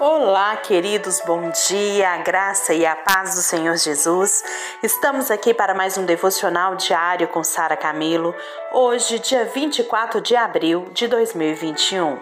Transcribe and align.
Olá, 0.00 0.56
queridos, 0.58 1.20
bom 1.26 1.50
dia, 1.66 2.10
a 2.10 2.18
graça 2.18 2.72
e 2.72 2.86
a 2.86 2.94
paz 2.94 3.34
do 3.34 3.40
Senhor 3.40 3.76
Jesus. 3.76 4.44
Estamos 4.80 5.28
aqui 5.28 5.52
para 5.52 5.74
mais 5.74 5.98
um 5.98 6.04
devocional 6.04 6.76
diário 6.76 7.26
com 7.26 7.42
Sara 7.42 7.76
Camilo, 7.76 8.32
hoje, 8.72 9.18
dia 9.18 9.44
24 9.46 10.20
de 10.20 10.36
abril 10.36 10.86
de 10.92 11.08
2021. 11.08 12.16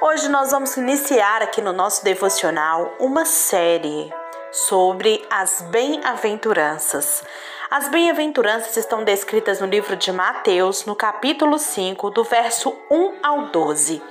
Hoje 0.00 0.30
nós 0.30 0.52
vamos 0.52 0.74
iniciar 0.78 1.42
aqui 1.42 1.60
no 1.60 1.74
nosso 1.74 2.02
devocional 2.02 2.94
uma 2.98 3.26
série 3.26 4.10
sobre 4.50 5.22
as 5.28 5.60
bem-aventuranças. 5.60 7.22
As 7.70 7.88
bem-aventuranças 7.88 8.76
estão 8.76 9.04
descritas 9.04 9.60
no 9.60 9.66
livro 9.66 9.94
de 9.94 10.10
Mateus, 10.10 10.86
no 10.86 10.96
capítulo 10.96 11.58
5, 11.58 12.10
do 12.10 12.24
verso 12.24 12.74
1 12.90 13.18
ao 13.22 13.46
12, 13.48 14.02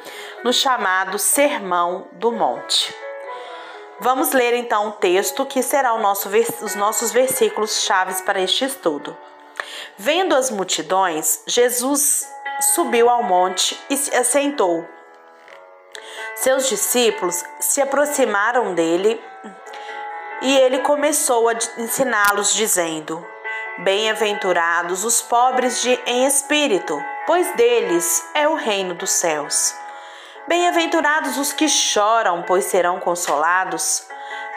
no 0.43 0.53
chamado 0.53 1.19
Sermão 1.19 2.07
do 2.13 2.31
Monte. 2.31 2.95
Vamos 3.99 4.31
ler 4.31 4.53
então 4.53 4.87
o 4.87 4.91
texto 4.93 5.45
que 5.45 5.61
será 5.61 5.97
nosso, 5.97 6.29
os 6.61 6.75
nossos 6.75 7.11
versículos 7.11 7.83
chaves 7.83 8.21
para 8.21 8.39
este 8.39 8.63
estudo. 8.63 9.15
Vendo 9.97 10.35
as 10.35 10.49
multidões, 10.49 11.41
Jesus 11.45 12.25
subiu 12.73 13.09
ao 13.09 13.23
monte 13.23 13.77
e 13.89 13.97
se 13.97 14.15
assentou. 14.15 14.87
Seus 16.35 16.69
discípulos 16.69 17.43
se 17.59 17.81
aproximaram 17.81 18.73
dele 18.73 19.21
e 20.41 20.57
ele 20.57 20.79
começou 20.79 21.49
a 21.49 21.53
ensiná-los, 21.77 22.53
dizendo: 22.53 23.25
Bem-aventurados 23.79 25.03
os 25.03 25.21
pobres 25.21 25.81
de 25.81 25.99
em 26.05 26.25
espírito, 26.25 26.97
pois 27.27 27.53
deles 27.55 28.25
é 28.33 28.47
o 28.47 28.55
reino 28.55 28.93
dos 28.93 29.09
céus. 29.09 29.75
Bem-aventurados 30.49 31.37
os 31.37 31.53
que 31.53 31.69
choram, 31.69 32.41
pois 32.41 32.65
serão 32.65 32.99
consolados. 32.99 34.07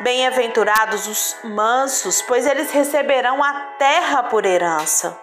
Bem-aventurados 0.00 1.06
os 1.06 1.36
mansos, 1.44 2.22
pois 2.22 2.46
eles 2.46 2.70
receberão 2.70 3.44
a 3.44 3.52
terra 3.78 4.22
por 4.22 4.46
herança. 4.46 5.14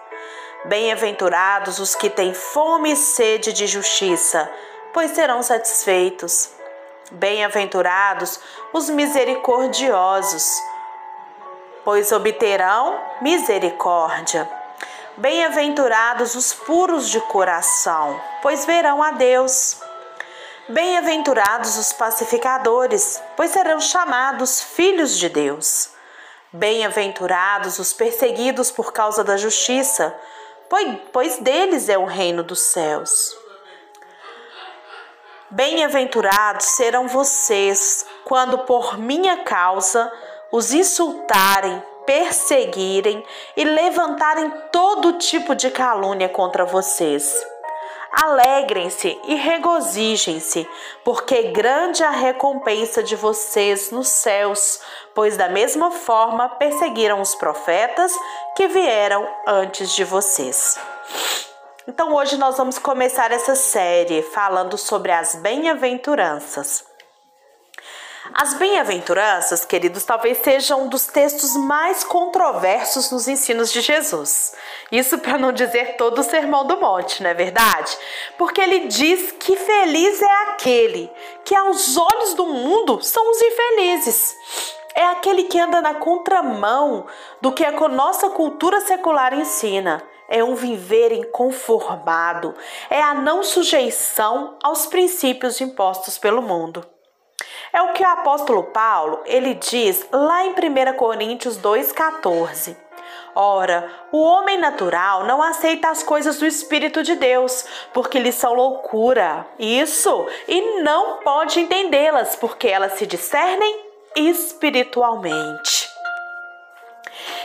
Bem-aventurados 0.66 1.80
os 1.80 1.96
que 1.96 2.08
têm 2.08 2.32
fome 2.32 2.92
e 2.92 2.96
sede 2.96 3.52
de 3.52 3.66
justiça, 3.66 4.48
pois 4.94 5.10
serão 5.10 5.42
satisfeitos. 5.42 6.50
Bem-aventurados 7.10 8.38
os 8.72 8.88
misericordiosos, 8.88 10.52
pois 11.84 12.12
obterão 12.12 12.96
misericórdia. 13.20 14.48
Bem-aventurados 15.16 16.36
os 16.36 16.54
puros 16.54 17.08
de 17.08 17.20
coração, 17.22 18.20
pois 18.40 18.64
verão 18.64 19.02
a 19.02 19.10
Deus. 19.10 19.89
Bem-aventurados 20.70 21.76
os 21.76 21.92
pacificadores, 21.92 23.20
pois 23.36 23.50
serão 23.50 23.80
chamados 23.80 24.62
filhos 24.62 25.18
de 25.18 25.28
Deus. 25.28 25.90
Bem-aventurados 26.52 27.80
os 27.80 27.92
perseguidos 27.92 28.70
por 28.70 28.92
causa 28.92 29.24
da 29.24 29.36
justiça, 29.36 30.16
pois 31.12 31.38
deles 31.38 31.88
é 31.88 31.98
o 31.98 32.04
reino 32.04 32.44
dos 32.44 32.60
céus. 32.60 33.36
Bem-aventurados 35.50 36.66
serão 36.66 37.08
vocês 37.08 38.06
quando 38.24 38.58
por 38.58 38.96
minha 38.96 39.38
causa 39.38 40.12
os 40.52 40.72
insultarem, 40.72 41.82
perseguirem 42.06 43.26
e 43.56 43.64
levantarem 43.64 44.48
todo 44.70 45.14
tipo 45.14 45.56
de 45.56 45.68
calúnia 45.68 46.28
contra 46.28 46.64
vocês. 46.64 47.34
Alegrem-se 48.12 49.20
e 49.24 49.36
regozijem-se, 49.36 50.68
porque 51.04 51.52
grande 51.52 52.02
é 52.02 52.06
a 52.06 52.10
recompensa 52.10 53.02
de 53.02 53.14
vocês 53.14 53.92
nos 53.92 54.08
céus, 54.08 54.80
pois 55.14 55.36
da 55.36 55.48
mesma 55.48 55.92
forma 55.92 56.48
perseguiram 56.48 57.20
os 57.20 57.36
profetas 57.36 58.12
que 58.56 58.66
vieram 58.66 59.28
antes 59.46 59.92
de 59.94 60.02
vocês. 60.02 60.76
Então 61.86 62.12
hoje 62.14 62.36
nós 62.36 62.56
vamos 62.56 62.78
começar 62.78 63.30
essa 63.30 63.54
série 63.54 64.22
falando 64.22 64.76
sobre 64.76 65.12
as 65.12 65.36
bem-aventuranças. 65.36 66.89
As 68.32 68.54
bem-aventuranças, 68.54 69.64
queridos, 69.64 70.04
talvez 70.04 70.38
sejam 70.38 70.84
um 70.84 70.88
dos 70.88 71.06
textos 71.06 71.56
mais 71.56 72.04
controversos 72.04 73.10
nos 73.10 73.26
ensinos 73.26 73.72
de 73.72 73.80
Jesus. 73.80 74.54
Isso 74.90 75.18
para 75.18 75.36
não 75.36 75.52
dizer 75.52 75.96
todo 75.96 76.20
o 76.20 76.24
Sermão 76.24 76.64
do 76.64 76.76
Monte, 76.80 77.22
não 77.22 77.30
é 77.30 77.34
verdade? 77.34 77.96
Porque 78.38 78.60
ele 78.60 78.86
diz 78.86 79.32
que 79.32 79.56
feliz 79.56 80.22
é 80.22 80.42
aquele 80.44 81.10
que, 81.44 81.54
aos 81.54 81.96
olhos 81.96 82.34
do 82.34 82.46
mundo, 82.46 83.02
são 83.02 83.30
os 83.30 83.42
infelizes. 83.42 84.36
É 84.94 85.06
aquele 85.06 85.44
que 85.44 85.58
anda 85.58 85.80
na 85.80 85.94
contramão 85.94 87.06
do 87.40 87.52
que 87.52 87.64
a 87.64 87.72
nossa 87.88 88.30
cultura 88.30 88.80
secular 88.80 89.34
ensina 89.34 90.02
é 90.32 90.44
um 90.44 90.54
viver 90.54 91.10
inconformado, 91.10 92.54
é 92.88 93.02
a 93.02 93.14
não 93.14 93.42
sujeição 93.42 94.56
aos 94.62 94.86
princípios 94.86 95.60
impostos 95.60 96.16
pelo 96.16 96.40
mundo. 96.40 96.86
É 97.72 97.80
o 97.82 97.92
que 97.92 98.02
o 98.02 98.08
apóstolo 98.08 98.64
Paulo, 98.64 99.20
ele 99.24 99.54
diz 99.54 100.04
lá 100.10 100.44
em 100.44 100.50
1 100.50 100.96
Coríntios 100.96 101.56
2:14. 101.56 102.76
Ora, 103.34 103.88
o 104.10 104.20
homem 104.20 104.58
natural 104.58 105.24
não 105.24 105.40
aceita 105.40 105.88
as 105.88 106.02
coisas 106.02 106.38
do 106.38 106.46
Espírito 106.46 107.00
de 107.02 107.14
Deus, 107.14 107.64
porque 107.92 108.18
lhes 108.18 108.34
são 108.34 108.52
loucura. 108.54 109.46
Isso, 109.56 110.26
e 110.48 110.82
não 110.82 111.18
pode 111.18 111.60
entendê-las, 111.60 112.34
porque 112.34 112.66
elas 112.66 112.94
se 112.94 113.06
discernem 113.06 113.84
espiritualmente. 114.16 115.88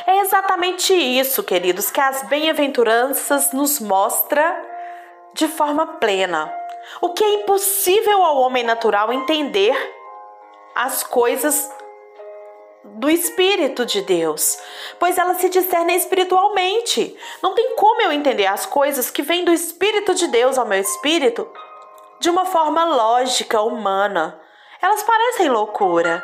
É 0.07 0.19
exatamente 0.22 0.94
isso, 0.94 1.44
queridos, 1.44 1.92
que 1.92 2.02
as 2.02 2.24
bem-aventuranças 2.24 3.52
nos 3.52 3.80
mostra 3.80 4.59
de 5.34 5.47
forma 5.47 5.86
plena. 5.86 6.52
O 7.02 7.09
que 7.09 7.24
é 7.24 7.34
impossível 7.36 8.24
ao 8.24 8.38
homem 8.38 8.63
natural 8.63 9.12
entender 9.13 9.75
as 10.75 11.03
coisas 11.03 11.72
do 12.84 13.09
Espírito 13.09 13.86
de 13.86 14.02
Deus, 14.02 14.59
pois 15.00 15.18
elas 15.18 15.38
se 15.38 15.50
discernem 15.50 15.96
espiritualmente. 15.96 17.18
Não 17.41 17.56
tem 17.56 17.75
como 17.75 18.02
eu 18.02 18.12
entender 18.12 18.46
as 18.46 18.66
coisas 18.66 19.09
que 19.09 19.22
vêm 19.22 19.46
do 19.46 19.53
Espírito 19.53 20.13
de 20.13 20.28
Deus 20.28 20.58
ao 20.58 20.66
meu 20.66 20.80
espírito 20.80 21.50
de 22.19 22.30
uma 22.30 22.46
forma 22.46 22.84
lógica, 22.86 23.62
humana. 23.62 24.40
Elas 24.81 25.02
parecem 25.03 25.50
loucura. 25.50 26.24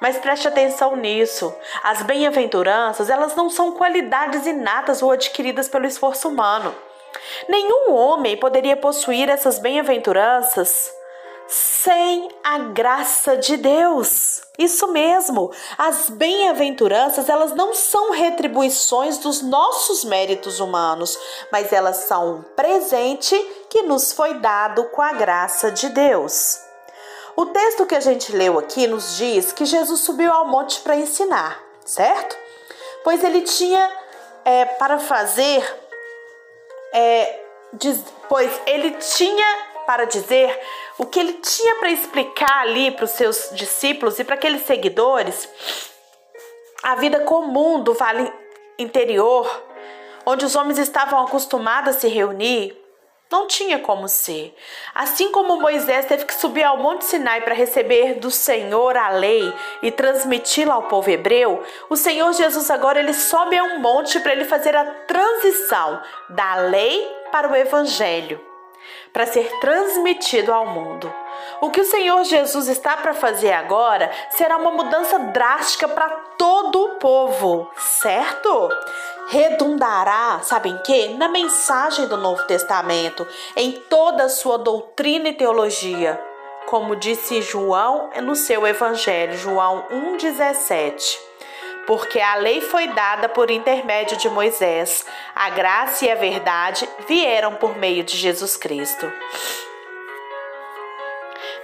Mas 0.00 0.18
preste 0.18 0.48
atenção 0.48 0.96
nisso. 0.96 1.54
As 1.82 2.02
bem-aventuranças, 2.02 3.08
elas 3.08 3.34
não 3.34 3.48
são 3.48 3.72
qualidades 3.72 4.46
inatas 4.46 5.02
ou 5.02 5.10
adquiridas 5.10 5.68
pelo 5.68 5.86
esforço 5.86 6.28
humano. 6.28 6.74
Nenhum 7.48 7.92
homem 7.92 8.36
poderia 8.36 8.76
possuir 8.76 9.28
essas 9.28 9.58
bem-aventuranças 9.58 10.92
sem 11.46 12.28
a 12.42 12.58
graça 12.58 13.36
de 13.36 13.56
Deus. 13.56 14.42
Isso 14.58 14.88
mesmo. 14.88 15.50
As 15.76 16.08
bem-aventuranças, 16.08 17.28
elas 17.28 17.54
não 17.54 17.74
são 17.74 18.12
retribuições 18.12 19.18
dos 19.18 19.42
nossos 19.42 20.04
méritos 20.04 20.60
humanos, 20.60 21.18
mas 21.50 21.72
elas 21.72 21.96
são 21.96 22.36
um 22.36 22.42
presente 22.42 23.36
que 23.68 23.82
nos 23.82 24.12
foi 24.12 24.34
dado 24.34 24.84
com 24.84 25.02
a 25.02 25.12
graça 25.12 25.70
de 25.70 25.88
Deus. 25.88 26.60
O 27.36 27.46
texto 27.46 27.84
que 27.84 27.96
a 27.96 28.00
gente 28.00 28.34
leu 28.34 28.58
aqui 28.58 28.86
nos 28.86 29.16
diz 29.16 29.52
que 29.52 29.64
Jesus 29.64 30.00
subiu 30.00 30.32
ao 30.32 30.46
monte 30.46 30.80
para 30.80 30.94
ensinar, 30.94 31.60
certo? 31.84 32.36
Pois 33.02 33.24
ele 33.24 33.42
tinha 33.42 33.92
é, 34.44 34.64
para 34.64 34.98
fazer, 34.98 35.62
é, 36.92 37.40
diz, 37.72 38.00
pois 38.28 38.52
ele 38.66 38.92
tinha 38.92 39.73
para 39.86 40.04
dizer 40.04 40.58
o 40.98 41.06
que 41.06 41.18
ele 41.18 41.34
tinha 41.34 41.76
para 41.76 41.90
explicar 41.90 42.62
ali 42.62 42.90
para 42.90 43.04
os 43.04 43.12
seus 43.12 43.50
discípulos 43.52 44.18
e 44.18 44.24
para 44.24 44.34
aqueles 44.34 44.66
seguidores, 44.66 45.48
a 46.82 46.94
vida 46.94 47.20
comum 47.20 47.82
do 47.82 47.94
vale 47.94 48.30
interior, 48.78 49.62
onde 50.26 50.44
os 50.44 50.54
homens 50.54 50.78
estavam 50.78 51.20
acostumados 51.20 51.96
a 51.96 52.00
se 52.00 52.08
reunir, 52.08 52.76
não 53.30 53.46
tinha 53.46 53.78
como 53.78 54.06
ser. 54.06 54.54
Assim 54.94 55.32
como 55.32 55.60
Moisés 55.60 56.06
teve 56.06 56.24
que 56.24 56.34
subir 56.34 56.62
ao 56.62 56.78
Monte 56.78 57.04
Sinai 57.04 57.40
para 57.40 57.54
receber 57.54 58.14
do 58.14 58.30
Senhor 58.30 58.96
a 58.96 59.08
lei 59.08 59.52
e 59.82 59.90
transmiti-la 59.90 60.74
ao 60.74 60.84
povo 60.84 61.10
hebreu, 61.10 61.62
o 61.88 61.96
Senhor 61.96 62.32
Jesus 62.32 62.70
agora 62.70 63.00
ele 63.00 63.12
sobe 63.12 63.58
a 63.58 63.64
um 63.64 63.80
monte 63.80 64.20
para 64.20 64.32
ele 64.32 64.44
fazer 64.44 64.76
a 64.76 64.84
transição 64.84 66.00
da 66.28 66.54
lei 66.56 67.04
para 67.32 67.50
o 67.50 67.56
evangelho, 67.56 68.40
para 69.12 69.26
ser 69.26 69.48
transmitido 69.60 70.52
ao 70.52 70.66
mundo. 70.66 71.12
O 71.60 71.70
que 71.70 71.80
o 71.80 71.84
Senhor 71.84 72.22
Jesus 72.24 72.68
está 72.68 72.96
para 72.96 73.14
fazer 73.14 73.52
agora 73.52 74.10
será 74.30 74.56
uma 74.56 74.70
mudança 74.70 75.18
drástica 75.18 75.88
para 75.88 76.08
todo 76.36 76.82
o 76.82 76.88
povo, 76.96 77.70
certo? 77.76 78.70
redundará, 79.28 80.40
sabem 80.42 80.76
que? 80.84 81.08
Na 81.14 81.28
mensagem 81.28 82.06
do 82.06 82.16
Novo 82.16 82.42
Testamento, 82.46 83.26
em 83.56 83.72
toda 83.72 84.24
a 84.24 84.28
sua 84.28 84.58
doutrina 84.58 85.28
e 85.28 85.34
teologia, 85.34 86.20
como 86.66 86.96
disse 86.96 87.42
João 87.42 88.10
no 88.22 88.34
seu 88.34 88.66
evangelho, 88.66 89.36
João 89.36 89.86
1:17. 89.90 91.33
Porque 91.86 92.20
a 92.20 92.36
lei 92.36 92.60
foi 92.60 92.88
dada 92.88 93.28
por 93.28 93.50
intermédio 93.50 94.16
de 94.16 94.28
Moisés, 94.28 95.04
a 95.34 95.50
graça 95.50 96.06
e 96.06 96.10
a 96.10 96.14
verdade 96.14 96.88
vieram 97.06 97.54
por 97.56 97.76
meio 97.76 98.02
de 98.02 98.16
Jesus 98.16 98.56
Cristo. 98.56 99.12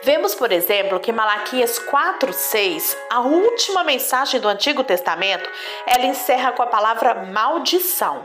Vemos, 0.02 0.34
por 0.34 0.50
exemplo, 0.50 0.98
que 0.98 1.12
Malaquias 1.12 1.78
4:6, 1.78 2.96
a 3.10 3.20
última 3.20 3.84
mensagem 3.84 4.40
do 4.40 4.48
Antigo 4.48 4.82
Testamento, 4.82 5.48
ela 5.86 6.06
encerra 6.06 6.52
com 6.52 6.62
a 6.62 6.66
palavra 6.66 7.14
maldição. 7.14 8.24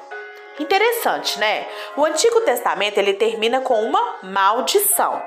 Interessante, 0.58 1.38
né? 1.38 1.68
O 1.98 2.06
Antigo 2.06 2.40
Testamento 2.42 2.98
ele 2.98 3.14
termina 3.14 3.60
com 3.60 3.82
uma 3.84 4.20
maldição. 4.24 5.22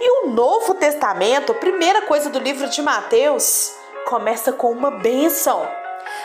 E 0.00 0.10
o 0.10 0.30
Novo 0.30 0.74
Testamento, 0.74 1.54
primeira 1.54 2.02
coisa 2.02 2.30
do 2.30 2.38
livro 2.38 2.68
de 2.70 2.80
Mateus, 2.80 3.74
começa 4.06 4.50
com 4.50 4.72
uma 4.72 4.90
bênção. 4.90 5.81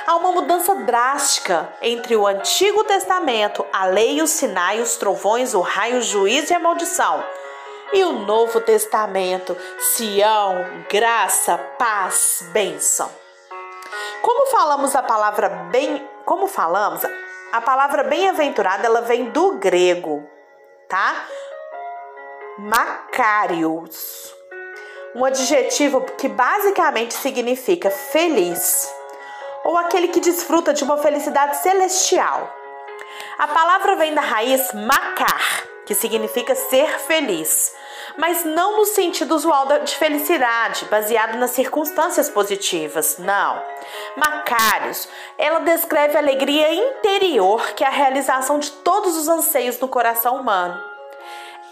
Há 0.07 0.15
uma 0.15 0.31
mudança 0.31 0.73
drástica 0.73 1.67
entre 1.81 2.15
o 2.15 2.25
Antigo 2.25 2.81
Testamento, 2.85 3.65
a 3.73 3.85
lei, 3.85 4.21
os 4.21 4.29
sinais, 4.29 4.91
os 4.91 4.95
trovões, 4.95 5.53
o 5.53 5.59
raio, 5.59 5.97
o 5.97 6.01
juízo 6.01 6.53
e 6.53 6.55
a 6.55 6.59
maldição 6.59 7.21
e 7.91 8.03
o 8.03 8.13
Novo 8.13 8.61
Testamento, 8.61 9.55
Sião, 9.77 10.65
graça, 10.89 11.57
paz, 11.77 12.41
bênção. 12.53 13.09
Como 14.21 14.49
falamos 14.49 14.95
a 14.95 15.03
palavra 15.03 15.49
bem, 15.49 16.07
como 16.25 16.47
falamos, 16.47 17.01
a 17.51 17.61
palavra 17.61 18.03
bem-aventurada 18.03 18.85
ela 18.85 19.01
vem 19.01 19.29
do 19.29 19.57
grego, 19.57 20.25
tá? 20.87 21.25
Macarios. 22.57 24.33
Um 25.15 25.25
adjetivo 25.25 26.01
que 26.17 26.27
basicamente 26.27 27.13
significa 27.13 27.89
feliz 27.89 28.89
ou 29.67 29.77
aquele 29.77 30.07
que 30.07 30.21
desfruta 30.21 30.73
de 30.73 30.81
uma 30.81 30.97
felicidade 30.97 31.57
celestial. 31.57 32.55
A 33.37 33.49
palavra 33.49 33.97
vem 33.97 34.13
da 34.13 34.21
raiz 34.21 34.71
macar, 34.73 35.67
que 35.85 35.93
significa 35.93 36.55
ser 36.55 36.87
feliz, 36.99 37.75
mas 38.17 38.45
não 38.45 38.77
no 38.77 38.85
sentido 38.85 39.35
usual 39.35 39.67
de 39.83 39.93
felicidade, 39.93 40.85
baseado 40.85 41.37
nas 41.37 41.51
circunstâncias 41.51 42.29
positivas, 42.29 43.17
não. 43.17 43.61
Macários, 44.15 45.09
ela 45.37 45.59
descreve 45.59 46.15
a 46.15 46.21
alegria 46.21 46.73
interior, 46.73 47.73
que 47.73 47.83
é 47.83 47.87
a 47.87 47.91
realização 47.91 48.59
de 48.59 48.71
todos 48.71 49.17
os 49.17 49.27
anseios 49.27 49.75
do 49.75 49.87
coração 49.89 50.37
humano. 50.37 50.81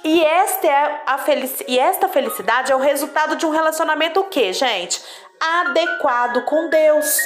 E 0.04 0.22
esta, 0.22 0.68
é 0.68 1.02
a 1.06 1.18
felic... 1.18 1.64
e 1.66 1.80
esta 1.80 2.10
felicidade 2.10 2.74
é 2.74 2.76
o 2.76 2.80
resultado 2.80 3.38
de 3.38 3.46
um 3.46 3.52
relacionamento 3.52 4.20
o 4.20 4.26
quê, 4.26 4.52
gente? 4.52 5.02
Adequado 5.40 6.44
com 6.44 6.70
Deus, 6.70 7.20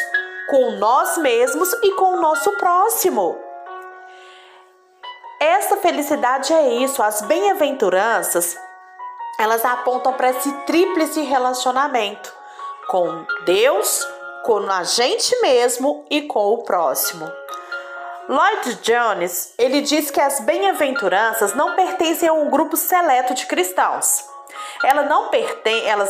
com 0.50 0.72
nós 0.72 1.18
mesmos 1.18 1.72
e 1.84 1.92
com 1.92 2.14
o 2.18 2.22
nosso 2.22 2.52
próximo. 2.58 3.38
Essa 5.40 5.78
felicidade 5.78 6.54
é 6.54 6.70
isso, 6.70 7.02
as 7.02 7.22
bem-aventuranças, 7.22 8.58
elas 9.40 9.64
apontam 9.64 10.14
para 10.14 10.32
esse 10.32 10.52
tríplice 10.66 11.22
relacionamento 11.22 12.34
com 12.90 13.26
Deus, 13.46 14.06
com 14.44 14.58
a 14.70 14.84
gente 14.84 15.40
mesmo 15.42 16.06
e 16.10 16.24
com 16.24 16.54
o 16.54 16.64
próximo. 16.64 17.32
Lloyd 18.28 18.76
Jones, 18.82 19.54
ele 19.58 19.82
diz 19.82 20.12
que 20.12 20.20
as 20.20 20.40
bem-aventuranças 20.42 21.54
não 21.54 21.76
pertencem 21.76 22.28
a 22.28 22.34
um 22.34 22.50
grupo 22.50 22.76
seleto 22.76 23.34
de 23.34 23.46
cristãos. 23.46 24.26
Elas 24.84 25.08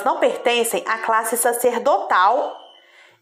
não, 0.04 0.20
pertencem 0.20 0.84
à 0.88 0.98
classe 1.00 1.38
sacerdotal 1.38 2.69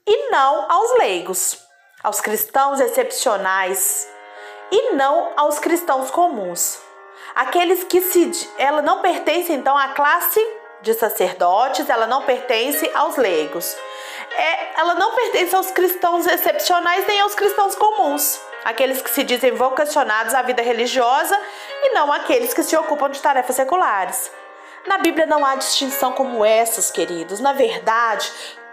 e 0.08 0.32
não 0.32 0.66
aos 0.72 0.98
leigos, 0.98 1.60
aos 2.02 2.22
cristãos 2.22 2.80
excepcionais, 2.80 4.08
e 4.72 4.94
não 4.94 5.34
aos 5.36 5.60
cristãos 5.60 6.10
comuns. 6.10 6.80
Aqueles 7.36 7.84
que 7.84 8.02
se 8.02 8.50
ela 8.58 8.82
não 8.82 9.02
pertence 9.02 9.52
então 9.54 9.78
à 9.78 9.90
classe 9.90 10.40
de 10.82 10.94
sacerdotes, 10.94 11.90
ela 11.90 12.08
não 12.08 12.24
pertence 12.24 12.90
aos 12.96 13.18
leigos. 13.18 13.76
É, 14.32 14.80
ela 14.80 14.94
não 14.96 15.14
pertence 15.14 15.56
aos 15.56 15.72
cristãos 15.72 16.26
excepcionais 16.26 17.06
nem 17.08 17.20
aos 17.20 17.36
cristãos 17.36 17.76
comuns, 17.76 18.40
aqueles 18.64 19.02
que 19.02 19.10
se 19.10 19.24
dizem 19.24 19.52
vocacionados 19.52 20.34
à 20.34 20.42
vida 20.42 20.62
religiosa 20.62 21.40
e 21.84 21.94
não 21.94 22.12
aqueles 22.12 22.54
que 22.54 22.64
se 22.64 22.76
ocupam 22.76 23.10
de 23.10 23.22
tarefas 23.22 23.56
seculares. 23.56 24.32
Na 24.86 24.98
Bíblia 24.98 25.26
não 25.26 25.46
há 25.46 25.56
distinção 25.56 26.14
como 26.14 26.46
essas, 26.46 26.90
queridos. 26.90 27.40
Na 27.40 27.52
verdade, 27.52 28.32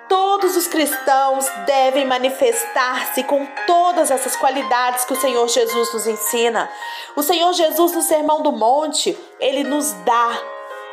Todos 0.08 0.56
os 0.56 0.66
cristãos 0.66 1.46
devem 1.66 2.06
manifestar-se 2.06 3.24
com 3.24 3.46
todas 3.66 4.10
essas 4.10 4.36
qualidades 4.36 5.04
que 5.04 5.12
o 5.12 5.20
Senhor 5.20 5.48
Jesus 5.48 5.92
nos 5.92 6.06
ensina. 6.06 6.70
O 7.16 7.22
Senhor 7.22 7.52
Jesus, 7.52 7.92
no 7.92 8.02
Sermão 8.02 8.42
do 8.42 8.52
Monte, 8.52 9.18
ele 9.40 9.64
nos 9.64 9.92
dá 10.04 10.38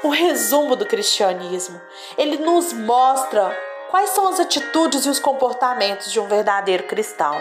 o 0.04 0.10
resumo 0.10 0.76
do 0.76 0.86
cristianismo. 0.86 1.80
Ele 2.18 2.38
nos 2.38 2.74
mostra 2.74 3.56
quais 3.90 4.12
são 4.12 4.28
as 4.30 4.40
atitudes 4.40 5.06
e 5.06 5.10
os 5.10 5.20
comportamentos 5.20 6.12
de 6.12 6.20
um 6.20 6.28
verdadeiro 6.28 6.84
cristão. 6.84 7.40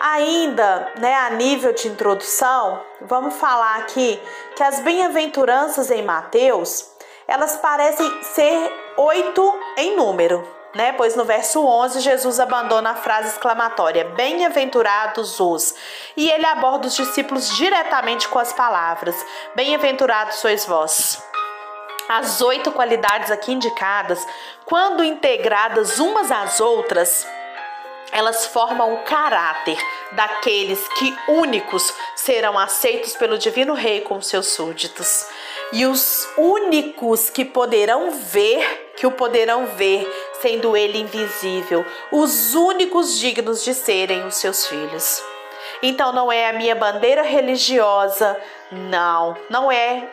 Ainda, 0.00 0.92
né, 0.98 1.14
a 1.14 1.30
nível 1.30 1.72
de 1.72 1.88
introdução, 1.88 2.80
vamos 3.00 3.34
falar 3.36 3.76
aqui 3.76 4.20
que 4.56 4.62
as 4.62 4.80
bem-aventuranças 4.80 5.90
em 5.90 6.02
Mateus, 6.02 6.90
elas 7.26 7.56
parecem 7.56 8.22
ser 8.22 8.81
oito 8.96 9.60
em 9.76 9.96
número, 9.96 10.46
né? 10.74 10.92
Pois 10.92 11.14
no 11.16 11.24
verso 11.24 11.64
11 11.64 12.00
Jesus 12.00 12.40
abandona 12.40 12.90
a 12.90 12.96
frase 12.96 13.28
exclamatória: 13.28 14.04
Bem-aventurados 14.16 15.38
os. 15.40 15.74
E 16.16 16.30
ele 16.30 16.46
aborda 16.46 16.86
os 16.86 16.96
discípulos 16.96 17.54
diretamente 17.56 18.28
com 18.28 18.38
as 18.38 18.52
palavras: 18.52 19.14
Bem-aventurados 19.54 20.36
sois 20.36 20.64
vós. 20.64 21.22
As 22.08 22.40
oito 22.40 22.72
qualidades 22.72 23.30
aqui 23.30 23.52
indicadas, 23.52 24.26
quando 24.64 25.04
integradas 25.04 25.98
umas 25.98 26.30
às 26.30 26.60
outras, 26.60 27.26
elas 28.10 28.46
formam 28.46 28.92
o 28.92 29.04
caráter 29.04 29.78
daqueles 30.12 30.86
que 30.98 31.16
únicos 31.28 31.94
serão 32.14 32.58
aceitos 32.58 33.16
pelo 33.16 33.38
Divino 33.38 33.72
Rei 33.72 34.02
com 34.02 34.20
seus 34.20 34.48
súditos. 34.48 35.26
E 35.72 35.86
os 35.86 36.28
únicos 36.36 37.30
que 37.30 37.44
poderão 37.44 38.10
ver, 38.10 38.81
que 39.02 39.06
o 39.08 39.10
poderão 39.10 39.66
ver, 39.66 40.08
sendo 40.40 40.76
ele 40.76 40.96
invisível, 40.96 41.84
os 42.12 42.54
únicos 42.54 43.18
dignos 43.18 43.64
de 43.64 43.74
serem 43.74 44.24
os 44.24 44.36
seus 44.36 44.64
filhos. 44.64 45.20
Então 45.82 46.12
não 46.12 46.30
é 46.30 46.48
a 46.48 46.52
minha 46.52 46.76
bandeira 46.76 47.22
religiosa, 47.22 48.40
não, 48.70 49.36
não 49.50 49.72
é 49.72 50.08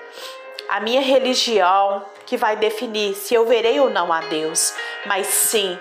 a 0.67 0.79
minha 0.79 1.01
religião 1.01 2.03
que 2.25 2.35
vai 2.35 2.55
definir 2.55 3.13
se 3.13 3.35
eu 3.35 3.45
verei 3.45 3.79
ou 3.79 3.91
não 3.91 4.11
a 4.11 4.21
Deus, 4.21 4.73
mas 5.05 5.27
sim 5.27 5.77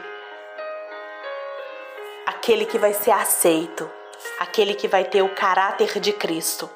aquele 2.26 2.66
que 2.66 2.76
vai 2.76 2.92
ser 2.92 3.12
aceito, 3.12 3.90
aquele 4.38 4.74
que 4.74 4.86
vai 4.86 5.04
ter 5.04 5.22
o 5.22 5.34
caráter 5.34 5.98
de 5.98 6.12
Cristo. 6.12 6.68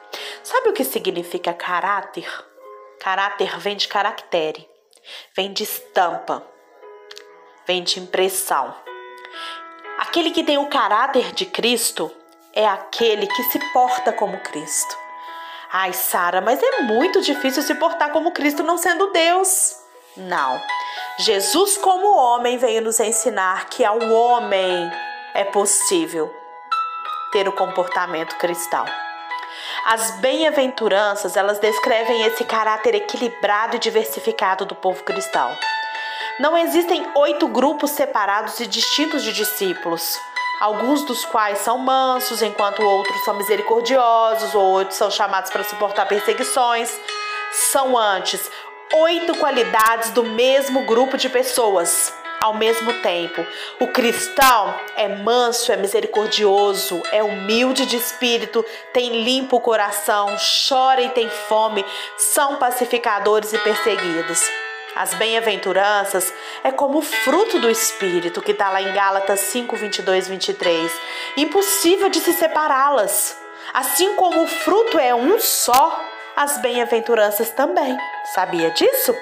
Sabe 0.42 0.70
o 0.70 0.72
que 0.72 0.82
significa 0.82 1.52
caráter? 1.52 2.26
Caráter 2.98 3.58
vem 3.58 3.76
de 3.76 3.86
caractere, 3.86 4.71
vem 5.34 5.52
de 5.52 5.62
estampa, 5.62 6.46
vem 7.66 7.82
de 7.82 8.00
impressão. 8.00 8.74
Aquele 9.98 10.30
que 10.30 10.44
tem 10.44 10.58
o 10.58 10.68
caráter 10.68 11.32
de 11.32 11.46
Cristo 11.46 12.10
é 12.52 12.66
aquele 12.66 13.26
que 13.26 13.42
se 13.44 13.58
porta 13.72 14.12
como 14.12 14.38
Cristo. 14.40 14.96
Ai, 15.70 15.92
Sara, 15.92 16.40
mas 16.40 16.62
é 16.62 16.82
muito 16.82 17.20
difícil 17.22 17.62
se 17.62 17.74
portar 17.74 18.10
como 18.12 18.32
Cristo 18.32 18.62
não 18.62 18.76
sendo 18.76 19.10
Deus. 19.10 19.76
Não. 20.16 20.60
Jesus, 21.18 21.78
como 21.78 22.14
homem, 22.14 22.58
veio 22.58 22.82
nos 22.82 23.00
ensinar 23.00 23.68
que 23.70 23.84
ao 23.84 23.98
homem 23.98 24.92
é 25.34 25.44
possível 25.44 26.30
ter 27.32 27.48
o 27.48 27.52
comportamento 27.52 28.36
cristão. 28.36 28.84
As 29.86 30.12
bem-aventuranças, 30.20 31.36
elas 31.36 31.58
descrevem 31.58 32.22
esse 32.22 32.44
caráter 32.44 32.94
equilibrado 32.94 33.76
e 33.76 33.78
diversificado 33.78 34.64
do 34.64 34.74
povo 34.74 35.02
cristão. 35.02 35.56
Não 36.38 36.56
existem 36.56 37.06
oito 37.14 37.46
grupos 37.48 37.90
separados 37.90 38.58
e 38.60 38.66
distintos 38.66 39.22
de 39.22 39.32
discípulos, 39.32 40.18
alguns 40.60 41.04
dos 41.04 41.24
quais 41.24 41.58
são 41.58 41.76
mansos, 41.78 42.42
enquanto 42.42 42.82
outros 42.82 43.24
são 43.24 43.34
misericordiosos, 43.34 44.54
ou 44.54 44.62
outros 44.62 44.96
são 44.96 45.10
chamados 45.10 45.50
para 45.50 45.64
suportar 45.64 46.06
perseguições. 46.06 46.90
São 47.52 47.98
antes 47.98 48.50
oito 48.94 49.34
qualidades 49.36 50.10
do 50.10 50.22
mesmo 50.22 50.84
grupo 50.86 51.16
de 51.16 51.28
pessoas 51.28 52.21
ao 52.42 52.54
mesmo 52.54 52.92
tempo. 52.94 53.46
O 53.78 53.86
cristão 53.86 54.74
é 54.96 55.06
manso, 55.06 55.70
é 55.70 55.76
misericordioso, 55.76 57.00
é 57.12 57.22
humilde 57.22 57.86
de 57.86 57.96
espírito, 57.96 58.64
tem 58.92 59.22
limpo 59.22 59.60
coração, 59.60 60.26
chora 60.68 61.00
e 61.00 61.08
tem 61.10 61.30
fome, 61.30 61.86
são 62.18 62.56
pacificadores 62.56 63.52
e 63.52 63.58
perseguidos. 63.58 64.42
As 64.96 65.14
bem-aventuranças 65.14 66.34
é 66.64 66.72
como 66.72 66.98
o 66.98 67.02
fruto 67.02 67.58
do 67.60 67.70
Espírito, 67.70 68.42
que 68.42 68.50
está 68.50 68.68
lá 68.68 68.82
em 68.82 68.92
Gálatas 68.92 69.40
5, 69.40 69.74
22, 69.74 70.28
23. 70.28 70.92
Impossível 71.38 72.10
de 72.10 72.20
se 72.20 72.34
separá-las. 72.34 73.40
Assim 73.72 74.14
como 74.16 74.42
o 74.42 74.46
fruto 74.46 74.98
é 74.98 75.14
um 75.14 75.40
só, 75.40 75.98
as 76.36 76.60
bem-aventuranças 76.60 77.50
também. 77.50 77.96
Sabia 78.34 78.70
disso? 78.72 79.16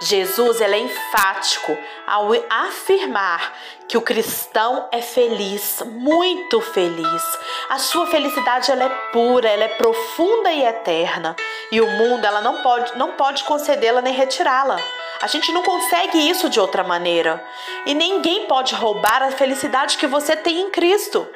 Jesus 0.00 0.60
é 0.60 0.78
enfático 0.78 1.76
ao 2.06 2.30
afirmar 2.50 3.52
que 3.88 3.96
o 3.96 4.02
cristão 4.02 4.88
é 4.92 5.00
feliz, 5.00 5.82
muito 5.86 6.60
feliz. 6.60 7.22
A 7.70 7.78
sua 7.78 8.06
felicidade 8.06 8.70
ela 8.70 8.84
é 8.84 8.88
pura, 9.12 9.48
ela 9.48 9.64
é 9.64 9.68
profunda 9.68 10.52
e 10.52 10.64
eterna. 10.64 11.34
E 11.72 11.80
o 11.80 11.86
mundo 11.86 12.24
ela 12.24 12.40
não 12.40 12.62
pode, 12.62 12.96
não 12.98 13.12
pode 13.12 13.44
concedê-la 13.44 14.02
nem 14.02 14.12
retirá-la. 14.12 14.78
A 15.22 15.26
gente 15.26 15.50
não 15.52 15.62
consegue 15.62 16.28
isso 16.28 16.50
de 16.50 16.60
outra 16.60 16.84
maneira. 16.84 17.42
E 17.86 17.94
ninguém 17.94 18.46
pode 18.46 18.74
roubar 18.74 19.22
a 19.22 19.30
felicidade 19.30 19.96
que 19.96 20.06
você 20.06 20.36
tem 20.36 20.60
em 20.60 20.70
Cristo. 20.70 21.26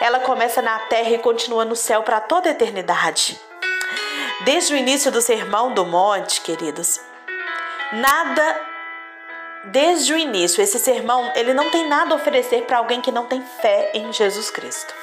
Ela 0.00 0.20
começa 0.20 0.62
na 0.62 0.78
terra 0.80 1.10
e 1.10 1.18
continua 1.18 1.64
no 1.64 1.76
céu 1.76 2.02
para 2.02 2.20
toda 2.20 2.48
a 2.48 2.52
eternidade. 2.52 3.38
Desde 4.44 4.72
o 4.72 4.76
início 4.76 5.10
do 5.10 5.20
Sermão 5.20 5.74
do 5.74 5.84
Monte, 5.84 6.40
queridos, 6.40 7.00
nada 7.92 8.60
desde 9.64 10.12
o 10.12 10.18
início, 10.18 10.62
esse 10.62 10.78
sermão, 10.78 11.32
ele 11.34 11.52
não 11.52 11.70
tem 11.70 11.88
nada 11.88 12.14
a 12.14 12.16
oferecer 12.16 12.62
para 12.62 12.78
alguém 12.78 13.00
que 13.00 13.12
não 13.12 13.26
tem 13.26 13.42
fé 13.60 13.90
em 13.94 14.12
Jesus 14.12 14.50
Cristo. 14.50 14.94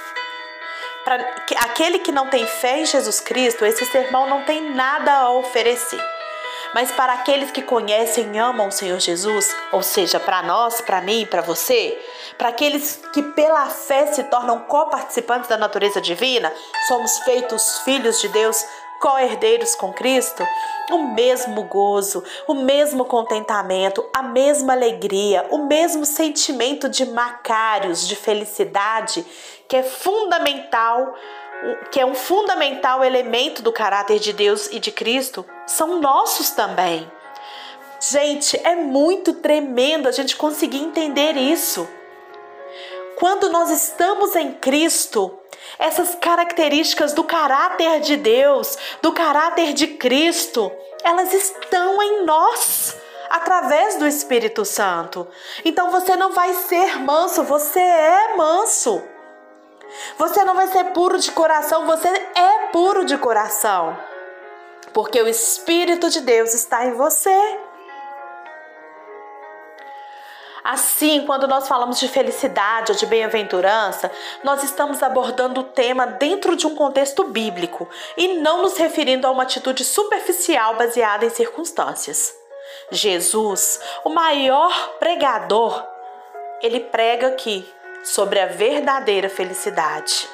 Para 1.04 1.24
aquele 1.58 2.00
que 2.00 2.12
não 2.12 2.28
tem 2.28 2.48
fé 2.48 2.80
em 2.80 2.86
Jesus 2.86 3.20
Cristo, 3.20 3.66
esse 3.66 3.86
sermão 3.86 4.28
não 4.28 4.44
tem 4.44 4.72
nada 4.72 5.14
a 5.14 5.30
oferecer. 5.30 6.02
Mas 6.74 6.92
para 6.92 7.14
aqueles 7.14 7.52
que 7.52 7.62
conhecem 7.62 8.36
e 8.36 8.38
amam 8.38 8.68
o 8.68 8.72
Senhor 8.72 9.00
Jesus, 9.00 9.56
ou 9.72 9.82
seja, 9.82 10.20
para 10.20 10.42
nós, 10.42 10.82
para 10.82 11.00
mim, 11.00 11.26
para 11.26 11.42
você, 11.42 11.98
para 12.38 12.50
aqueles 12.50 13.02
que 13.14 13.22
pela 13.22 13.68
fé 13.68 14.08
se 14.08 14.24
tornam 14.26 14.60
coparticipantes 14.62 15.48
da 15.48 15.58
natureza 15.58 16.02
divina, 16.02 16.52
somos 16.88 17.20
feitos 17.20 17.80
filhos 17.80 18.20
de 18.20 18.28
Deus, 18.28 18.66
co-herdeiros 19.00 19.76
com 19.76 19.94
Cristo, 19.94 20.46
o 20.92 21.00
mesmo 21.00 21.64
gozo, 21.64 22.24
o 22.48 22.54
mesmo 22.54 23.06
contentamento, 23.06 24.04
a 24.14 24.22
mesma 24.24 24.74
alegria, 24.74 25.46
o 25.50 25.66
mesmo 25.66 26.06
sentimento 26.06 26.88
de 26.88 27.06
macários, 27.06 28.08
de 28.08 28.16
felicidade, 28.16 29.26
que 29.68 29.76
é 29.76 29.84
fundamental, 29.84 31.14
que 31.92 32.00
é 32.00 32.06
um 32.06 32.16
fundamental 32.16 33.04
elemento 33.04 33.62
do 33.62 33.72
caráter 33.72 34.20
de 34.20 34.34
Deus 34.34 34.68
e 34.68 34.80
de 34.80 34.92
Cristo, 34.92 35.46
são 35.66 36.00
nossos 36.00 36.52
também. 36.52 37.10
Gente, 38.00 38.60
é 38.64 38.76
muito 38.76 39.34
tremendo 39.34 40.08
a 40.08 40.12
gente 40.12 40.36
conseguir 40.36 40.80
entender 40.80 41.36
isso. 41.38 41.88
Quando 43.16 43.50
nós 43.50 43.72
estamos 43.72 44.36
em 44.36 44.52
Cristo, 44.52 45.40
essas 45.78 46.16
características 46.16 47.14
do 47.14 47.24
caráter 47.24 48.00
de 48.02 48.18
Deus, 48.18 48.78
do 49.02 49.12
caráter 49.12 49.74
de 49.74 49.88
Cristo, 49.88 50.72
elas 51.04 51.34
estão 51.34 52.02
em 52.02 52.26
nós 52.26 52.96
através 53.30 53.98
do 53.98 54.08
Espírito 54.08 54.64
Santo. 54.66 55.28
Então 55.64 55.92
você 55.92 56.16
não 56.16 56.32
vai 56.32 56.54
ser 56.54 57.00
manso, 57.00 57.44
você 57.44 57.80
é 57.80 58.36
manso. 58.36 59.04
Você 60.18 60.44
não 60.44 60.56
vai 60.56 60.68
ser 60.68 60.86
puro 60.86 61.18
de 61.20 61.32
coração, 61.32 61.86
você 61.86 62.08
é 62.08 62.68
puro 62.72 63.06
de 63.06 63.18
coração. 63.18 63.98
Porque 64.94 65.22
o 65.22 65.28
Espírito 65.28 66.10
de 66.10 66.22
Deus 66.22 66.54
está 66.54 66.86
em 66.86 66.94
você. 66.94 67.60
Assim, 70.66 71.24
quando 71.28 71.48
nós 71.48 71.68
falamos 71.68 72.00
de 72.00 72.08
felicidade 72.08 72.92
ou 72.92 72.98
de 72.98 73.06
bem-aventurança, 73.06 74.12
nós 74.44 74.64
estamos 74.64 75.04
abordando 75.04 75.62
o 75.62 75.64
tema 75.64 76.08
dentro 76.08 76.56
de 76.56 76.66
um 76.66 76.74
contexto 76.74 77.24
bíblico 77.26 77.88
e 78.18 78.40
não 78.40 78.64
nos 78.64 78.76
referindo 78.76 79.28
a 79.28 79.32
uma 79.32 79.44
atitude 79.44 79.86
superficial 79.86 80.76
baseada 80.76 81.24
em 81.24 81.30
circunstâncias. 81.30 82.34
Jesus, 82.90 83.80
o 84.04 84.10
maior 84.10 84.96
pregador, 84.98 85.86
ele 86.64 86.80
prega 86.80 87.28
aqui 87.28 87.72
sobre 88.04 88.40
a 88.40 88.48
verdadeira 88.48 89.30
felicidade. 89.30 90.28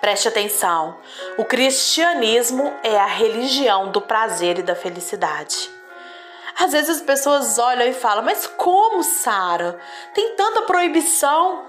Preste 0.00 0.28
atenção: 0.28 0.96
o 1.36 1.44
cristianismo 1.44 2.72
é 2.84 2.96
a 2.96 3.06
religião 3.06 3.90
do 3.90 4.00
prazer 4.00 4.60
e 4.60 4.62
da 4.62 4.76
felicidade. 4.76 5.77
Às 6.58 6.72
vezes 6.72 6.96
as 6.96 7.02
pessoas 7.02 7.58
olham 7.58 7.86
e 7.86 7.92
falam: 7.92 8.24
Mas 8.24 8.46
como, 8.46 9.02
Sara? 9.04 9.78
Tem 10.12 10.34
tanta 10.34 10.62
proibição? 10.62 11.64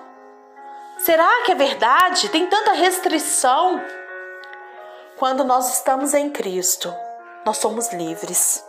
Será 0.97 1.43
que 1.45 1.51
é 1.51 1.55
verdade? 1.55 2.29
Tem 2.29 2.47
tanta 2.47 2.73
restrição? 2.73 3.81
Quando 5.15 5.43
nós 5.43 5.75
estamos 5.75 6.13
em 6.13 6.29
Cristo, 6.29 6.93
nós 7.45 7.57
somos 7.57 7.93
livres. 7.93 8.65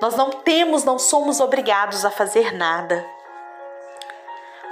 Nós 0.00 0.16
não 0.16 0.30
temos, 0.30 0.82
não 0.82 0.98
somos 0.98 1.40
obrigados 1.40 2.04
a 2.04 2.10
fazer 2.10 2.54
nada. 2.54 3.04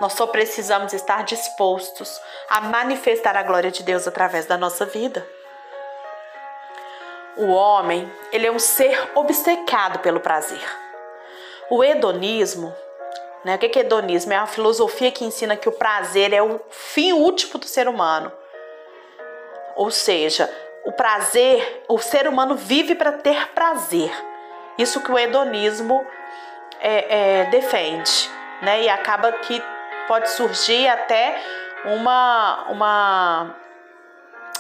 Nós 0.01 0.15
só 0.15 0.27
precisamos 0.27 0.93
estar 0.93 1.23
dispostos 1.25 2.21
a 2.49 2.61
manifestar 2.63 3.37
a 3.37 3.43
glória 3.43 3.71
de 3.71 3.83
Deus 3.83 4.09
através 4.09 4.47
da 4.47 4.57
nossa 4.57 4.87
vida. 4.87 5.27
O 7.39 7.47
homem, 7.53 8.11
ele 8.33 8.47
é 8.47 8.53
um 8.53 8.59
ser 8.59 9.11
obcecado 9.15 10.01
pelo 10.01 10.21
prazer. 10.21 10.61
O 11.71 11.85
hedonismo, 11.85 12.75
né? 13.45 13.55
O 13.55 13.59
que 13.59 13.79
é 13.79 13.83
hedonismo? 13.83 14.33
É 14.33 14.39
uma 14.39 14.47
filosofia 14.47 15.13
que 15.13 15.25
ensina 15.25 15.57
que 15.57 15.69
o 15.69 15.73
prazer 15.73 16.33
é 16.33 16.43
o 16.43 16.61
fim 16.69 17.13
último 17.13 17.59
do 17.59 17.67
ser 17.67 17.89
humano. 17.89 18.33
Ou 19.77 19.91
seja, 19.91 20.53
o 20.85 20.93
prazer, 20.93 21.85
o 21.89 21.99
ser 21.99 22.27
humano 22.27 22.57
vive 22.57 22.95
para 22.95 23.13
ter 23.13 23.49
prazer. 23.51 24.11
Isso 24.77 25.01
que 25.01 25.13
o 25.13 25.19
hedonismo 25.19 26.05
é, 26.81 27.41
é, 27.41 27.45
defende, 27.47 28.31
né? 28.63 28.83
E 28.83 28.89
acaba 28.89 29.31
que 29.33 29.63
pode 30.09 30.31
surgir 30.31 30.89
até 30.89 31.41
uma, 31.85 32.65
uma 32.71 33.57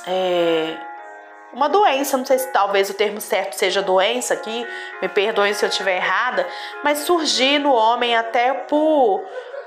é, 0.06 0.76
uma 1.52 1.68
doença, 1.68 2.16
não 2.16 2.24
sei 2.24 2.38
se 2.38 2.48
talvez 2.52 2.90
o 2.90 2.94
termo 2.94 3.20
certo 3.20 3.54
seja 3.54 3.82
doença 3.82 4.34
aqui, 4.34 4.66
me 5.00 5.08
perdoem 5.08 5.54
se 5.54 5.64
eu 5.64 5.68
estiver 5.68 5.96
errada, 5.96 6.46
mas 6.84 6.98
surgir 6.98 7.58
no 7.58 7.72
homem 7.72 8.14
até 8.14 8.52
por, 8.52 9.24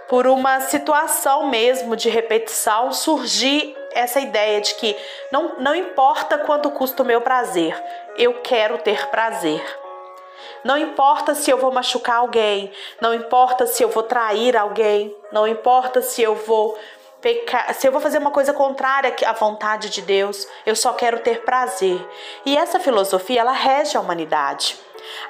por 0.08 0.28
uma 0.28 0.60
situação 0.62 1.48
mesmo 1.48 1.96
de 1.96 2.10
repetição, 2.10 2.92
surgir 2.92 3.76
essa 3.94 4.20
ideia 4.20 4.62
de 4.62 4.76
que 4.76 4.96
não, 5.32 5.56
não 5.60 5.76
importa 5.76 6.38
quanto 6.38 6.70
custa 6.72 7.04
o 7.04 7.06
meu 7.06 7.22
prazer, 7.22 7.76
eu 8.18 8.42
quero 8.42 8.78
ter 8.78 9.08
prazer. 9.08 9.62
Não 10.64 10.78
importa 10.78 11.34
se 11.34 11.50
eu 11.50 11.58
vou 11.58 11.72
machucar 11.72 12.18
alguém, 12.18 12.72
não 13.00 13.14
importa 13.14 13.66
se 13.66 13.82
eu 13.82 13.90
vou 13.90 14.04
trair 14.04 14.56
alguém, 14.56 15.16
não 15.32 15.48
importa 15.48 16.02
se 16.02 16.22
eu 16.22 16.36
vou 16.36 16.78
se 17.76 17.88
eu 17.88 17.92
vou 17.92 18.02
fazer 18.02 18.18
uma 18.18 18.32
coisa 18.32 18.52
contrária 18.52 19.14
à 19.26 19.34
vontade 19.34 19.90
de 19.90 20.02
Deus, 20.02 20.48
eu 20.66 20.76
só 20.76 20.94
quero 20.94 21.20
ter 21.20 21.44
prazer. 21.44 22.04
E 22.46 22.58
essa 22.58 22.80
filosofia 22.80 23.42
ela 23.42 23.52
rege 23.52 23.96
a 23.96 24.00
humanidade. 24.00 24.80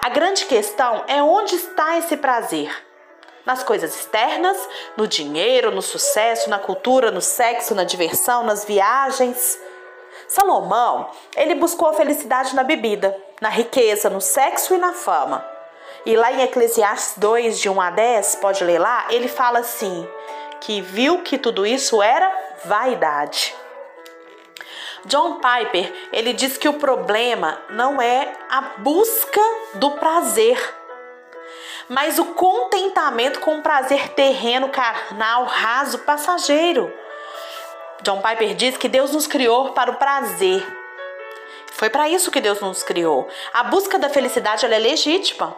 A 0.01 0.09
grande 0.09 0.45
questão 0.45 1.03
é 1.07 1.21
onde 1.21 1.55
está 1.55 1.97
esse 1.97 2.15
prazer? 2.17 2.73
Nas 3.45 3.63
coisas 3.63 3.93
externas, 3.95 4.57
no 4.95 5.07
dinheiro, 5.07 5.71
no 5.71 5.81
sucesso, 5.81 6.49
na 6.49 6.59
cultura, 6.59 7.11
no 7.11 7.21
sexo, 7.21 7.75
na 7.75 7.83
diversão, 7.83 8.43
nas 8.43 8.63
viagens. 8.63 9.59
Salomão, 10.27 11.09
ele 11.35 11.55
buscou 11.55 11.89
a 11.89 11.93
felicidade 11.93 12.55
na 12.55 12.63
bebida, 12.63 13.17
na 13.41 13.49
riqueza, 13.49 14.09
no 14.09 14.21
sexo 14.21 14.73
e 14.75 14.77
na 14.77 14.93
fama. 14.93 15.45
E 16.05 16.15
lá 16.15 16.31
em 16.31 16.41
Eclesiastes 16.41 17.17
2, 17.17 17.59
de 17.59 17.69
1 17.69 17.81
a 17.81 17.89
10, 17.89 18.35
pode 18.35 18.63
ler 18.63 18.79
lá, 18.79 19.07
ele 19.09 19.27
fala 19.27 19.59
assim: 19.59 20.07
que 20.61 20.79
viu 20.79 21.21
que 21.23 21.37
tudo 21.37 21.65
isso 21.65 22.01
era 22.01 22.31
vaidade. 22.63 23.53
John 25.05 25.39
Piper, 25.39 25.91
ele 26.13 26.31
diz 26.31 26.57
que 26.57 26.69
o 26.69 26.73
problema 26.73 27.59
não 27.71 28.01
é 28.01 28.33
a 28.49 28.61
busca 28.77 29.41
do 29.73 29.91
prazer, 29.91 30.57
mas 31.89 32.19
o 32.19 32.25
contentamento 32.25 33.39
com 33.39 33.57
o 33.57 33.61
prazer 33.61 34.09
terreno, 34.09 34.69
carnal, 34.69 35.45
raso, 35.45 35.99
passageiro. 35.99 36.93
John 38.03 38.21
Piper 38.21 38.55
diz 38.55 38.77
que 38.77 38.87
Deus 38.87 39.11
nos 39.11 39.27
criou 39.27 39.71
para 39.71 39.91
o 39.91 39.95
prazer. 39.95 40.65
Foi 41.73 41.89
para 41.89 42.07
isso 42.07 42.31
que 42.31 42.39
Deus 42.39 42.59
nos 42.61 42.83
criou. 42.83 43.27
A 43.53 43.63
busca 43.63 43.97
da 43.97 44.09
felicidade 44.09 44.65
é 44.65 44.77
legítima. 44.77 45.55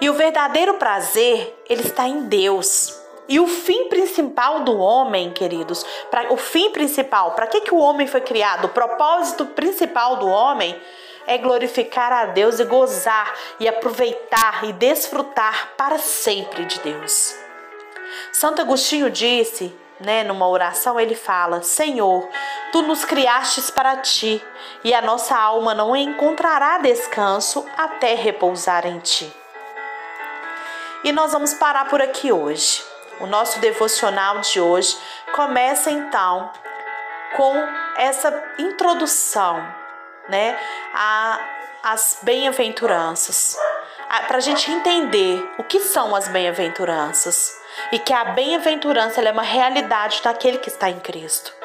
E 0.00 0.08
o 0.08 0.14
verdadeiro 0.14 0.74
prazer, 0.74 1.58
ele 1.68 1.82
está 1.82 2.06
em 2.06 2.24
Deus. 2.24 3.03
E 3.28 3.40
o 3.40 3.46
fim 3.46 3.88
principal 3.88 4.60
do 4.60 4.76
homem, 4.78 5.32
queridos, 5.32 5.84
pra, 6.10 6.32
o 6.32 6.36
fim 6.36 6.70
principal, 6.70 7.32
para 7.32 7.46
que, 7.46 7.62
que 7.62 7.74
o 7.74 7.78
homem 7.78 8.06
foi 8.06 8.20
criado? 8.20 8.66
O 8.66 8.70
propósito 8.70 9.46
principal 9.46 10.16
do 10.16 10.28
homem 10.28 10.78
é 11.26 11.38
glorificar 11.38 12.12
a 12.12 12.26
Deus 12.26 12.60
e 12.60 12.64
gozar 12.64 13.34
e 13.58 13.66
aproveitar 13.66 14.64
e 14.64 14.72
desfrutar 14.74 15.72
para 15.76 15.98
sempre 15.98 16.66
de 16.66 16.78
Deus. 16.80 17.34
Santo 18.30 18.60
Agostinho 18.60 19.08
disse, 19.08 19.74
né, 19.98 20.22
numa 20.22 20.46
oração, 20.46 21.00
ele 21.00 21.14
fala: 21.14 21.62
Senhor, 21.62 22.28
tu 22.72 22.82
nos 22.82 23.04
criastes 23.04 23.70
para 23.70 23.96
ti, 23.96 24.42
e 24.82 24.92
a 24.92 25.00
nossa 25.00 25.36
alma 25.36 25.74
não 25.74 25.96
encontrará 25.96 26.78
descanso 26.78 27.64
até 27.76 28.14
repousar 28.14 28.86
em 28.86 28.98
ti. 28.98 29.32
E 31.02 31.12
nós 31.12 31.32
vamos 31.32 31.54
parar 31.54 31.88
por 31.88 32.02
aqui 32.02 32.32
hoje. 32.32 32.93
O 33.20 33.26
nosso 33.26 33.58
devocional 33.60 34.40
de 34.40 34.60
hoje 34.60 34.96
começa 35.34 35.90
então 35.90 36.50
com 37.36 37.54
essa 37.96 38.42
introdução, 38.58 39.56
né, 40.28 40.58
a 40.94 41.38
as 41.84 42.20
bem-aventuranças, 42.22 43.58
para 44.26 44.38
a 44.38 44.40
gente 44.40 44.70
entender 44.70 45.46
o 45.58 45.64
que 45.64 45.80
são 45.80 46.16
as 46.16 46.28
bem-aventuranças 46.28 47.60
e 47.92 47.98
que 47.98 48.10
a 48.10 48.24
bem-aventurança 48.24 49.20
é 49.20 49.30
uma 49.30 49.42
realidade 49.42 50.22
daquele 50.22 50.56
que 50.56 50.70
está 50.70 50.88
em 50.88 50.98
Cristo. 50.98 51.63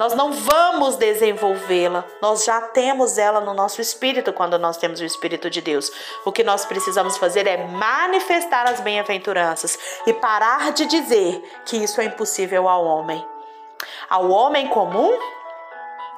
Nós 0.00 0.14
não 0.14 0.32
vamos 0.32 0.96
desenvolvê-la, 0.96 2.06
nós 2.22 2.42
já 2.46 2.58
temos 2.62 3.18
ela 3.18 3.38
no 3.38 3.52
nosso 3.52 3.82
espírito 3.82 4.32
quando 4.32 4.58
nós 4.58 4.78
temos 4.78 4.98
o 4.98 5.04
Espírito 5.04 5.50
de 5.50 5.60
Deus. 5.60 5.92
O 6.24 6.32
que 6.32 6.42
nós 6.42 6.64
precisamos 6.64 7.18
fazer 7.18 7.46
é 7.46 7.66
manifestar 7.66 8.66
as 8.66 8.80
bem-aventuranças 8.80 9.78
e 10.06 10.14
parar 10.14 10.72
de 10.72 10.86
dizer 10.86 11.42
que 11.66 11.76
isso 11.76 12.00
é 12.00 12.04
impossível 12.04 12.66
ao 12.66 12.82
homem. 12.82 13.22
Ao 14.08 14.30
homem 14.30 14.68
comum 14.68 15.18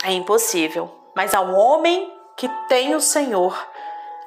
é 0.04 0.12
impossível, 0.12 0.88
mas 1.12 1.34
ao 1.34 1.52
homem 1.52 2.08
que 2.36 2.48
tem 2.68 2.94
o 2.94 3.00
Senhor 3.00 3.66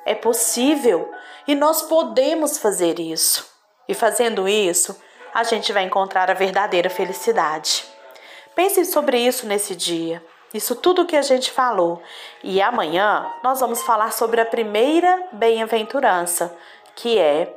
é 0.06 0.14
possível 0.14 1.10
e 1.48 1.56
nós 1.56 1.82
podemos 1.84 2.58
fazer 2.58 3.00
isso. 3.00 3.50
E 3.88 3.94
fazendo 3.94 4.50
isso, 4.50 5.02
a 5.34 5.46
gente 5.46 5.72
vai 5.72 5.84
encontrar 5.84 6.30
a 6.30 6.34
verdadeira 6.34 6.90
felicidade. 6.90 7.95
Pense 8.56 8.86
sobre 8.86 9.20
isso 9.20 9.46
nesse 9.46 9.76
dia. 9.76 10.26
Isso 10.54 10.74
tudo 10.76 11.06
que 11.06 11.18
a 11.18 11.22
gente 11.22 11.52
falou. 11.52 12.02
E 12.42 12.62
amanhã 12.62 13.30
nós 13.44 13.60
vamos 13.60 13.84
falar 13.84 14.14
sobre 14.14 14.40
a 14.40 14.46
primeira 14.46 15.28
bem-aventurança, 15.34 16.58
que 16.96 17.20
é 17.20 17.54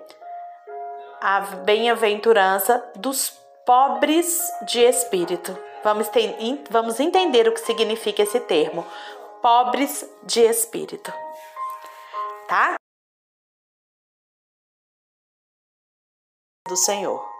a 1.20 1.40
bem-aventurança 1.40 2.84
dos 2.96 3.30
pobres 3.64 4.40
de 4.66 4.80
espírito. 4.80 5.56
Vamos, 5.84 6.08
ter, 6.08 6.36
vamos 6.68 6.98
entender 6.98 7.46
o 7.46 7.52
que 7.52 7.60
significa 7.60 8.22
esse 8.22 8.40
termo. 8.40 8.84
Pobres 9.40 10.04
de 10.24 10.40
espírito. 10.40 11.12
Tá? 12.48 12.74
Do 16.66 16.76
Senhor. 16.76 17.37